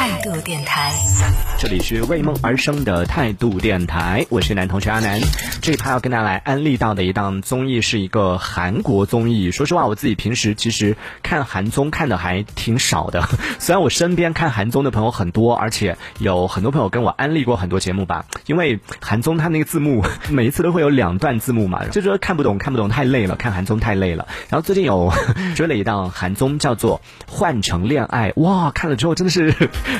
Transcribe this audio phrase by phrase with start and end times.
[0.00, 0.94] 态度电台，
[1.58, 5.20] 这里是为梦而生的态度电台，我是男同学阿南。
[5.60, 9.50] 这一趴要跟大家来安利到的一档综艺是一个韩国综艺。
[9.50, 13.28] 说实话，我自己平时其实看韩综看的还挺少的。
[13.60, 18.24] 虽然我身边看韩综的朋友很多，而且有很多朋友跟我安利过很多节目吧。
[18.46, 24.26] 因为韩综它那个字幕 每一次都会有两段字幕嘛，就说看不懂看不懂太累了，看韩综太累了。
[24.48, 25.12] 然后最近有
[25.54, 29.54] 追了一档韩综叫做《换成恋爱》，哇，看了之后真的是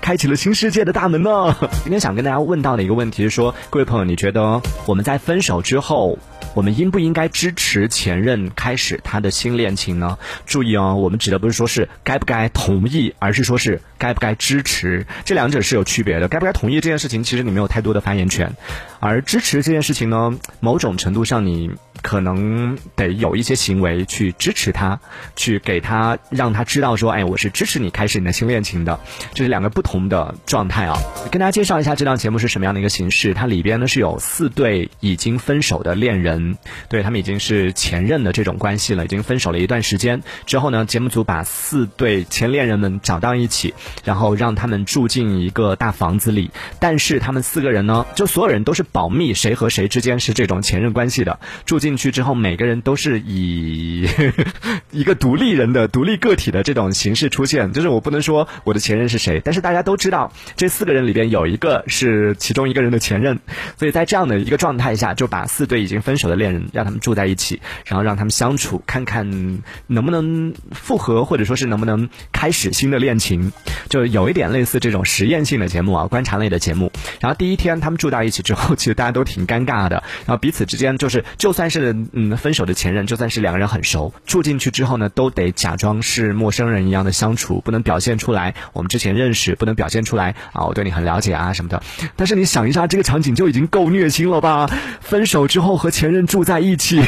[0.00, 1.56] 开启了新世界的大门呢。
[1.82, 6.18] 今天想跟大家问到的一个问题是说，各位朋友，你觉得我们在分手之后，
[6.54, 10.18] 我们应不应该支持前任开始他的新恋情呢？
[10.46, 16.28] 注意哦，我们指的不是说是该不该同意，而是说是该不该支持，这两者是有区别的。
[16.28, 18.54] 该不该同意这件事情，其实你没有太多的发言权，
[19.00, 21.70] 而支持这件事情呢，某种程度上你
[22.04, 25.00] 可能得有一些行为去支持他，
[25.36, 29.00] 去给他让他知道说，哎，我是支持你开始你的新恋情的，
[29.32, 30.98] 这是两个不同的状态啊。
[31.32, 36.58] 跟大家介绍一下这档节目是什么样的一个形式，它里边呢是有四对已经分手的恋人，
[36.90, 43.72] 对他们已经是前任的这种关系了，已经分手了一段时间之后呢，节目组把四对前恋人们找到一起，
[44.04, 54.08] 然后让他们住进一个大房子里，但是他们四个人呢，就所有人都是保密，谁和谁之间是这种前任关系的，住进进去之后，每个人都是以
[54.90, 63.38] 一个独立人的独立个体的这种形式出现，就是我不能说我的前任是谁，但是大家都知道这四个人里边有一个是其中一个人的前任，
[63.78, 73.52] 所以在这样的一个状态下，就把四对已经分手的恋人让他们住在一起，然后让他们相处，看看能不能复合，或者说是能不能开始新的恋情，
[73.88, 76.90] 就有一点类似这种实验性的节目啊，观察类的节目。
[77.24, 91.82] 然后第一天他们住到一起之后，其实大家都挺尴尬的，然后彼此之间就是就算是嗯分手的前任，就算是两个人很熟，住进去之后呢，都得假装是陌生人一样的相处，不能表现出来我们之前认识，不能表现出来啊我对你很了解啊什么的。
[92.14, 94.70] 但是你想一下，这个场景就已经够虐心了吧？
[95.00, 97.00] 分手之后和前任住在一起，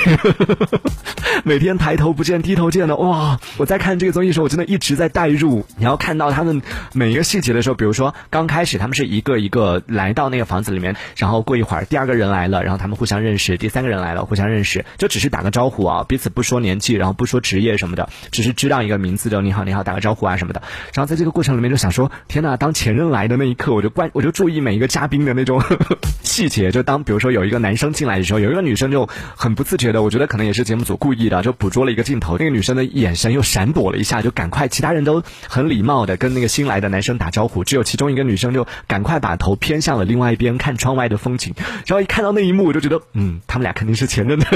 [1.44, 3.38] 每天抬头不见低头见的，哇！
[3.58, 5.66] 我在看这个综艺的时候，我真的一直在代入。
[5.76, 6.62] 你要看到他们
[6.94, 20.62] 每一个细节的时候，比如说刚开始他们是一个一个来来到那个房子里面，然后过一会儿第二个人来了，然后他们互相认识，第三个人来了互相认识，就只是打个招呼啊，彼此不说年纪，然后不说职业什么的，只是知道一个名字就你好你好打个招呼啊什么的。
[20.94, 25.60] 然后在这个过程里面就想说，天呐，当前任来的那一刻，我就关我就注意每一个嘉宾的那种
[26.22, 41.54] 细节，就当比如说有一个男生进来的时候，有一个女生就很不自觉的，我觉得可能也是节目组故意的，就捕捉了一个镜头，那个女生的眼神又闪躲了一下，就赶快，其他人都很礼貌的跟那个新来的男生打招呼，只有其中一个女生就赶快把头偏向了另外一边看窗外的风景，
[41.86, 44.46] 然后一看到那一幕，我就觉得，嗯，他们俩肯定是前任的，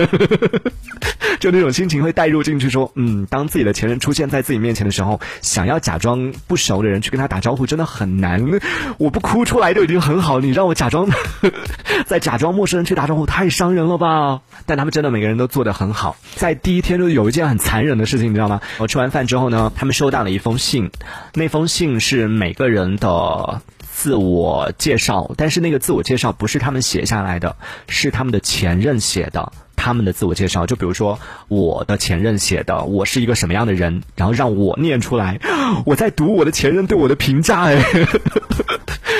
[1.40, 8.60] 就那种心情会带入进去，说，嗯，当自己的前任出现在自己面前的时候，想要假装不熟的人去跟他打招呼，真的很难，
[8.98, 11.08] 我不哭出来就已经很好，你让我假装
[12.06, 14.40] 再假装陌生人去打招呼，太伤人了吧？
[14.66, 18.60] 但他们真的每个人都做得很好，在第一天就有一件很残忍的事情，你知道吗？
[18.78, 20.90] 我吃完饭之后呢，他们收到了一封信，
[21.34, 23.62] 那封信是每个人的
[24.00, 27.54] 自我介绍，但是那个自我介绍不是他们写下来的，
[27.86, 29.52] 是他们的前任写的。
[29.76, 31.18] 他们的自我介绍，就比如说
[31.48, 35.38] 我的前任写的，我是一个什么样的人，然后让我念出来，
[35.84, 37.78] 我在读我的前任对我的评价，哎，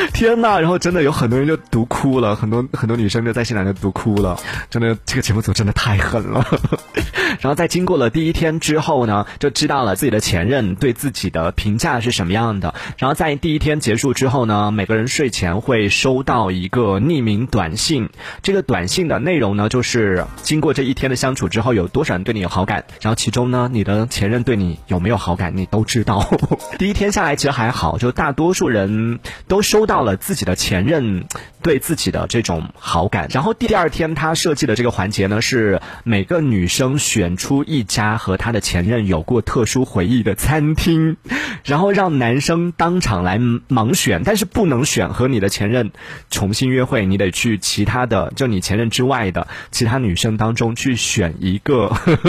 [0.12, 0.58] 天呐！
[0.58, 4.38] 然后真的有很多人就读哭了，很多很多女生就在现场就读哭了，
[4.70, 6.44] 真的这个节目组真的太狠了。
[7.40, 12.74] 然后在经过了第一天之后呢，就知道了自己的前任对自己的评价是什么样的。
[12.98, 18.10] 然后在第一天结束之后呢，每个人睡前会收到一个匿名短信，
[18.42, 20.24] 这个短信的内容呢就是。
[20.42, 22.84] 经过这一天的相处之后，有多少人对你有好感？
[23.00, 25.52] 然后其中呢，你的前任对你有没有好感？
[25.56, 26.28] 你都知道。
[26.78, 31.24] 第一天下来其实还好，就大多数人都收到了自己的前任
[31.62, 33.28] 对自己的这种好感。
[33.30, 41.18] 然后第二天他设计的这个环节呢，是每个女生选出一家和她的前任有过特殊回忆的餐厅，
[41.66, 45.90] 然后让男生当场来盲选，但是不能选和你的前任
[46.30, 50.30] 重新约会，你得去其他的就你前任之外的 其他女生。
[50.36, 51.88] 当中去选一个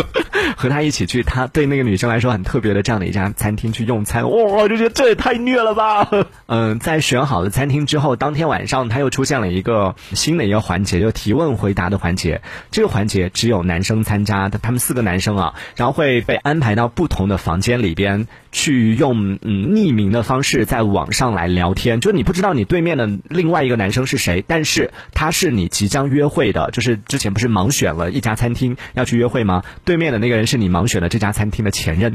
[0.57, 6.09] 和他一起去，他对那个女生来说很特别的这样的一家餐厅去用餐，哇，我就觉得这也太虐了吧。
[6.47, 9.21] 嗯，在选好了餐厅之后，当天晚上他又出。
[9.31, 12.41] 现了一个新的一个环节，就提问回答的环节。
[12.69, 22.01] 这个环节只有男生参加，他们四个男生啊，然后会被安排到不同的房间里边去，用嗯匿名的方式在网上来聊天。
[22.01, 26.71] 就你不知道你对面的另外一个男生是谁，但是他是你即将约会的。
[26.71, 29.63] 就是之前不是盲选了一家餐厅要去约会吗？
[29.85, 32.11] 对面的那个人是你盲选的这家餐厅的前任，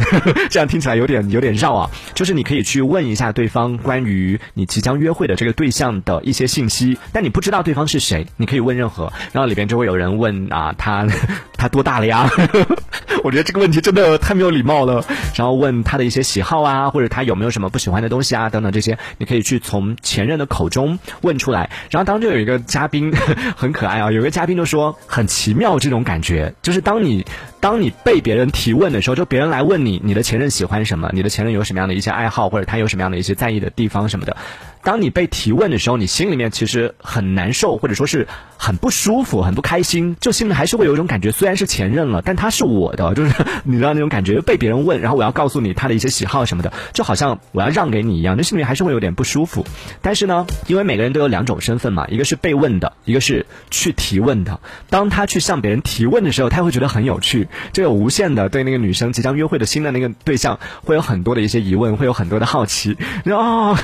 [0.50, 1.90] 这样听起来有点有点绕啊。
[2.14, 11.06] 就是你可以去问一下对方关于你即将约会的这个对象的一些信息，但你不知道对方是谁，你可以问任何，然后里边就会有人问啊，他
[11.56, 12.28] 他多大了呀？
[13.24, 15.04] 我觉得这个问题真的太没有礼貌了。
[15.34, 21.70] 然后问他的一些喜好啊，或者他有没有什么不喜欢的东西啊，等等这些，你可以去从前任的口中问出来。
[21.90, 23.12] 然后当中有一个嘉宾
[23.56, 27.24] 很可爱啊，有一个嘉宾就说很奇妙这种感觉，就是当你
[27.60, 34.36] 当你被别人提问的时候，就别人来问你你的前任喜欢什么，你的前任有什么样的一些爱好，或者他有什么样的一些在意的地方什么的。
[34.86, 43.34] 当你被提问的时候，你心里面其实很难受，或者说是很不舒服、很不开心，就心里还是会有一种感觉，虽然是前任了，但他是我的，就是
[43.64, 49.66] 你知道那种感觉，被别人问，然后我要告诉你他的一些喜好什么的，就好像我要让给你一样，那心里面还是会有点不舒服。
[50.02, 54.60] 但是呢，因为每个人都有两种身份嘛，一个是被问的，一个是去提问的。
[54.88, 63.76] 当他去向别人提问的时候，他会觉得很有趣，就有无限的对那个女生即将约会的新的那个对象，会有很多的一些疑问，会有很多的好奇，然后。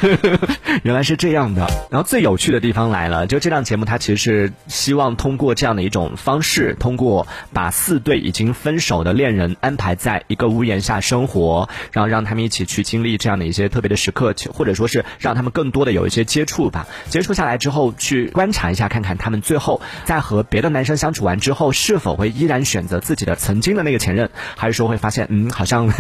[0.93, 16.87] 原来是这样的，然后最有趣的地方来了，就这档节目它其实是希望通过这样的一种方式，通过把四对已经分手的恋人安排在一个屋檐下生活，然后让他们一起去经历这样的一些特别的时刻，或者说是让他们更多的有一些接触吧。
[17.09, 24.29] 接触下来之后，去观察一下，看看他们最后在和别的男生相处完之后，是否会依然选择自己的曾经的那个前任，
[24.59, 25.91] 还是说会发现，嗯，好像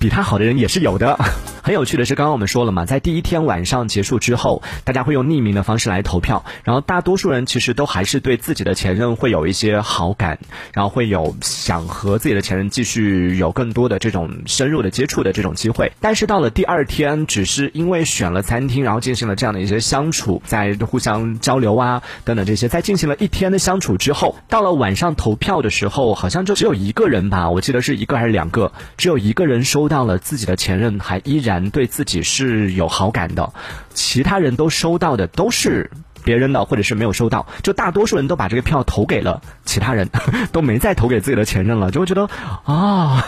[0.00, 1.16] 比他好的人也是有的。
[1.64, 4.18] 很有趣的是，刚刚我们说了嘛，在第一天晚上结束。
[4.18, 10.38] 之后，大家会用匿名的方式来投票，然后大多数人其实都还是对自己的前任会有一些好感，
[10.74, 15.90] 然后会有想和自己的前任继续有更多的这种深入的接触的这种机会。
[16.00, 33.52] 但是到了第二天，只是因为选了餐厅，然后进行了这样的一些相处，在互相交流啊等等这些，在进行了一天的相处之后，到了晚上投票的时候，好像就只有一个人吧，我记得是一个还是两个，只有一个人收到了自己的前任还依然对自己是有好感的。
[33.92, 35.90] 其他人都收到的都是
[36.22, 40.08] 别人的，或者是没有收到，就大多数人都把这个票投给了其他人，
[40.52, 42.28] 都没再投给自己的前任了，就会觉得
[42.64, 43.24] 啊，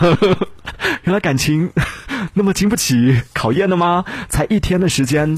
[1.03, 1.71] 原来感情
[2.33, 4.03] 那么经不起考验的吗？
[4.29, 5.29] 才一天的时间，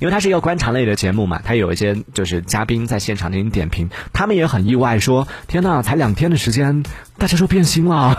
[0.00, 6.84] 因为它是一个观察类的节目嘛，它有一些就是嘉宾在现场进行点评，他们也很意外，说天呐，才两天的时间，
[7.16, 8.14] 大家都变心了，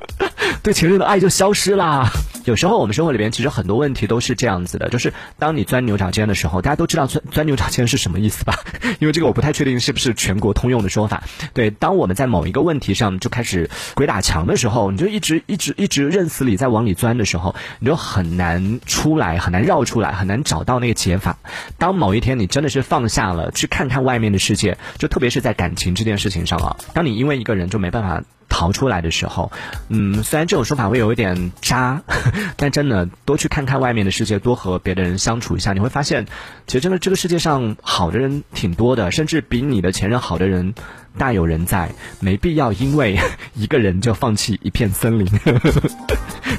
[0.62, 2.06] 对前任的爱就消失了。
[2.46, 8.54] 有时候我们生活里边其实很多问题都是这样子的，就是当你钻牛角尖的时候，大家都知道钻钻牛角尖是什么意思吧？
[9.00, 11.24] 因为这个我不太确定是不是全国通用的说法。
[11.54, 21.38] 对，当我们在某一个问题上就开始鬼打墙的时候，你就一直一直一直认死理在往里钻的时候，你就很难出来，很难绕出来，很难找到那个解法。
[21.78, 28.22] 当某一天你真的是放下了，去看看外面的世界，就特别是在感情这件事情上啊，当你因为一个人就没办法。
[28.48, 29.52] 逃出来的时候，
[29.88, 32.02] 嗯，虽然这种说法会有一点渣，
[32.56, 36.26] 但真的多去看看外面的世界，多和别的人相处一下，你会发现，
[36.66, 40.74] 其实真的这个世界上好的人挺多的，甚至比你的前任好的人。
[41.18, 43.18] 大有人在，没必要因为
[43.54, 45.26] 一个人就放弃一片森林。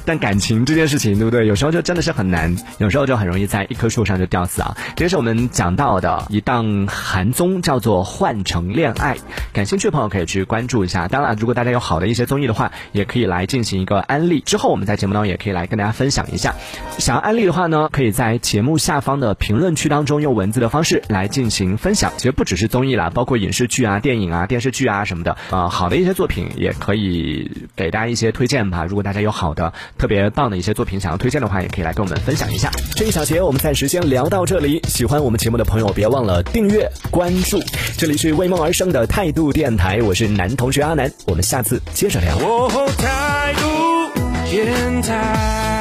[0.08, 1.46] 但感情这件事情，对不对？
[1.46, 4.74] 有时候就真的是很难，有时候就很容易在一棵树上就吊死啊。
[4.96, 9.16] 这是我们讲到的一档韩综，叫做《换乘恋爱》。
[9.52, 11.08] 感兴趣的朋友可以去关注一下。
[11.08, 14.40] 当然，如果大家有好的一些综艺的话，也可以来进行一个安利。
[14.40, 16.54] 之后我们在节目当中也可以来跟大家分享一下。
[16.96, 22.10] 想要安利的话呢，可以在节目下方的评论区当中用文字的方式来进行分享。
[22.16, 24.46] 其实不只是综艺啦，包括影视剧啊、电影啊。
[24.46, 28.86] 电视剧啊什么的，啊，好的一些作品也可以给大家一些推荐吧。
[28.86, 32.70] 如果大家有好的、特别棒的一些作品想要推荐的话，也可以来跟我们分享一下。
[32.94, 34.80] 这一小节我们暂时先聊到这里。
[34.88, 37.60] 喜欢我们节目的朋友，别忘了订阅关注。
[37.96, 42.38] 这里是为梦而生的态度电台，我是男同学阿南，我们下次接着聊。
[42.96, 45.77] 态度电台。